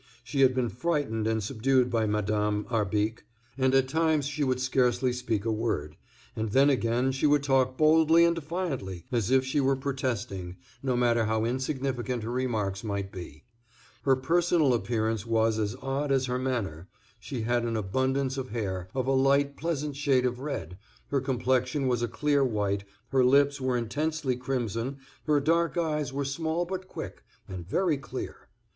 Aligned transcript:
She 0.23 0.41
had 0.41 0.55
been 0.55 0.69
frightened 0.69 1.27
and 1.27 1.43
subdued 1.43 1.91
by 1.91 2.07
Madame 2.07 2.65
Arbique, 2.71 3.23
and 3.55 3.75
at 3.75 3.87
times 3.87 4.25
she 4.25 4.43
would 4.43 4.59
scarcely 4.59 5.13
speak 5.13 5.45
a 5.45 5.51
word, 5.51 5.95
and 6.35 6.49
then 6.49 6.71
again 6.71 7.11
she 7.11 7.27
would 7.27 7.43
talk 7.43 7.77
boldly 7.77 8.25
and 8.25 8.33
defiantly, 8.33 9.05
as 9.11 9.29
if 9.29 9.45
she 9.45 9.59
were 9.61 9.75
protesting, 9.75 10.57
no 10.81 10.97
matter 10.97 11.25
how 11.25 11.45
insignificant 11.45 12.23
her 12.23 12.31
remarks 12.31 12.83
might 12.83 13.11
be. 13.11 13.43
Her 14.01 14.15
personal 14.15 14.73
appearance 14.73 15.27
was 15.27 15.59
as 15.59 15.75
odd 15.83 16.11
as 16.11 16.25
her 16.25 16.39
manner; 16.39 16.87
she 17.19 17.41
had 17.43 17.63
an 17.63 17.77
abundance 17.77 18.39
of 18.39 18.49
hair, 18.49 18.87
of 18.95 19.05
a 19.05 19.11
light, 19.11 19.55
pleasant 19.55 19.95
shade 19.95 20.25
of 20.25 20.39
red, 20.39 20.79
her 21.11 21.21
complexion 21.21 21.87
was 21.87 22.01
a 22.01 22.07
clear 22.07 22.43
white, 22.43 22.85
her 23.09 23.23
lips 23.23 23.61
were 23.61 23.77
intensely 23.77 24.35
crimson, 24.35 24.97
her 25.27 25.39
dark 25.39 25.77
eyes 25.77 26.11
were 26.11 26.25
small 26.25 26.65
but 26.65 26.87
quick, 26.87 27.21
and 27.47 27.67
very 27.69 27.97
clear. 27.99 28.47